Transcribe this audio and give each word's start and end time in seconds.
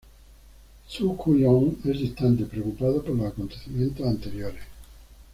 Su-Kyoung 0.87 1.77
es 1.85 1.95
distante, 1.99 2.45
preocupado 2.45 3.03
por 3.03 3.15
los 3.17 3.27
acontecimientos 3.31 4.07
anteriores. 4.07 4.63